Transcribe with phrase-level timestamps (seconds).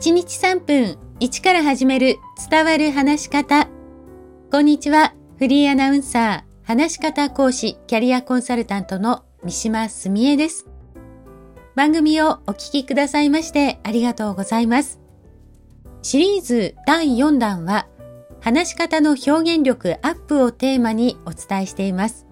[0.00, 2.16] 1日3分1から始める
[2.50, 3.68] 伝わる話し方。
[4.50, 5.12] こんにちは。
[5.38, 10.66] フリーアナウンサー、話し方講師、キャリアコンサルタントの三島澄江です。
[11.76, 15.00] 番組をお聞きくださいましてありがとうございます。
[16.00, 17.86] シリーズ第4弾は、
[18.40, 22.26] 話し方の表現力アップをテーマにお伝えしています。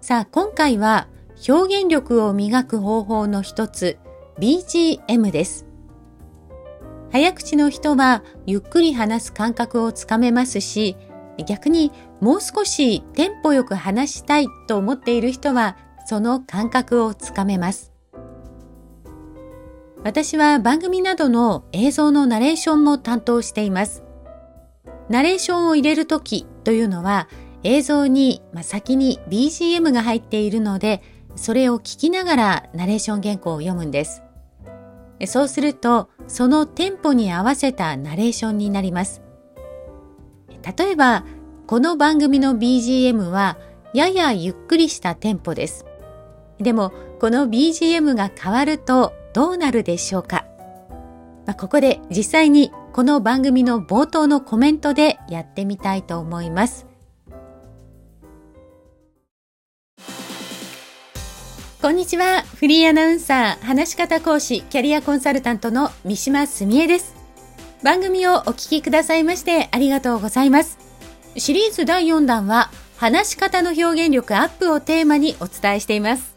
[0.00, 1.06] さあ、今回は
[1.48, 3.98] 表現力を磨く方法の一つ、
[4.40, 5.65] BGM です。
[7.16, 10.98] 早口の人はゆっくり話す感覚をつかめますし、
[11.46, 17.90] 逆にもう少しテンポよく話したいと思っている人はその感覚をつかめます。
[20.04, 24.04] 私は番組などの映像のナレーションも担当しています。
[25.08, 27.30] ナレーションを入れるときというのは
[27.62, 31.02] 映像に先に BGM が入っているので
[31.34, 34.25] それを聞きながらナレーション原稿を読むんです。
[35.24, 39.22] そうするとそのテンポに合わせたナレーションになります。
[40.76, 41.24] 例えば、
[41.66, 43.56] この番組の BGM は
[43.94, 45.86] ややゆっくりしたテンポです。
[46.58, 50.44] でも、この BGM が変わるとどうなるでしょうか、
[51.46, 56.86] まあ、ここで実際にこの番組の冒頭のコメントでやってみたいと思います。
[61.86, 62.42] こんにちは。
[62.42, 67.14] フリーアナウンサー、話し方講師、キャリアコンサルタントの三島澄江です。
[67.84, 70.78] 番組をお聞きくださいましてありがとうございます。
[71.36, 76.34] シリーズ第4弾は、話し方の表現力アップをテーマにお伝えしています。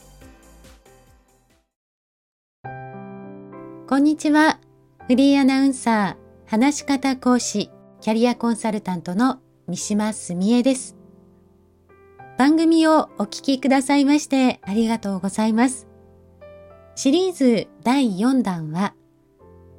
[3.88, 4.60] こんにちは。
[5.08, 10.99] フリーアナウンサー、話し方講師、キャリアコンサルタントの三島澄江です。
[12.40, 15.90] 番組をお聞きくださいましてありがとうございます。
[16.96, 18.94] シリーズ第4弾は、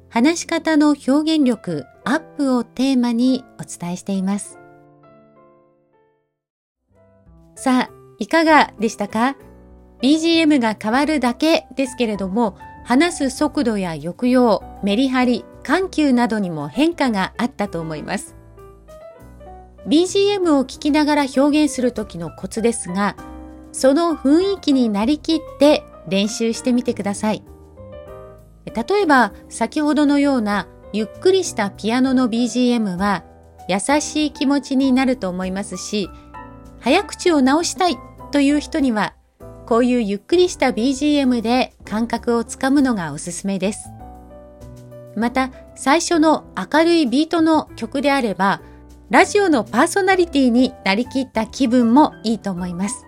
[0.09, 4.59] 話し方の表現力アップをテーマにお伝えしています。
[7.55, 9.37] さあ、いかがでしたか
[10.03, 18.35] ?BGM が変わるだけですけれども、話す速度や抑揚、メリハリ、緩急などにも変化があったと思います。
[19.87, 23.15] BGM を聴きながら表現する時のコツですが、
[23.71, 27.43] その雰囲気になりきって練習してみてください。
[28.65, 33.23] 例えば、先ほどのようなゆっくりしたピアノの BGM は
[33.67, 36.09] 優しい気持ちになると思いますし、
[36.79, 37.97] 早口を直したい
[38.31, 39.15] という人には、
[39.65, 43.89] こういうゆっくりした BGM で感覚をつかむのがおすすめです。
[45.15, 48.61] また、最初の明るいビートの曲であれば、
[49.11, 53.05] ラジオのパーソナリティになりきった気分もいいと思います。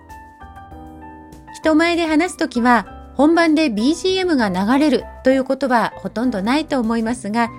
[1.55, 7.49] 人前で話すときは本番で BGM が流れるということはほとんどないと思いますが、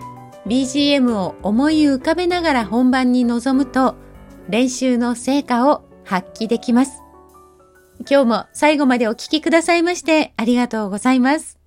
[0.46, 3.94] BGM を思い浮かべながら本番に臨むと
[4.50, 7.02] 練習の成果を発揮できます。
[8.00, 11.63] 今日も最後までお聴きくださいましてありがとうございます。